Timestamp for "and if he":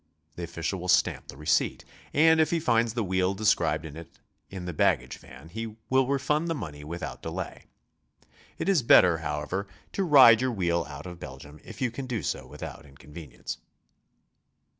2.11-2.59